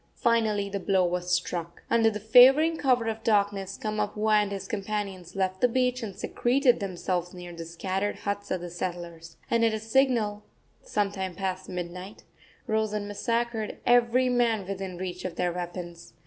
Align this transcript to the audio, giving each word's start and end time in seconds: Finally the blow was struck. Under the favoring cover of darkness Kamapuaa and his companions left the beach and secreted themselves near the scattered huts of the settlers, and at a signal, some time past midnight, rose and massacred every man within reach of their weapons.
Finally 0.17 0.67
the 0.67 0.79
blow 0.79 1.05
was 1.05 1.29
struck. 1.31 1.83
Under 1.87 2.09
the 2.09 2.19
favoring 2.19 2.75
cover 2.75 3.05
of 3.07 3.23
darkness 3.23 3.77
Kamapuaa 3.77 4.41
and 4.41 4.51
his 4.51 4.67
companions 4.67 5.35
left 5.35 5.61
the 5.61 5.67
beach 5.67 6.01
and 6.01 6.15
secreted 6.17 6.79
themselves 6.79 7.35
near 7.35 7.53
the 7.55 7.65
scattered 7.65 8.15
huts 8.15 8.49
of 8.49 8.61
the 8.61 8.71
settlers, 8.71 9.37
and 9.51 9.63
at 9.63 9.75
a 9.75 9.79
signal, 9.79 10.43
some 10.81 11.11
time 11.11 11.35
past 11.35 11.69
midnight, 11.69 12.23
rose 12.65 12.93
and 12.93 13.07
massacred 13.07 13.77
every 13.85 14.27
man 14.27 14.65
within 14.67 14.97
reach 14.97 15.23
of 15.23 15.35
their 15.35 15.51
weapons. 15.53 16.13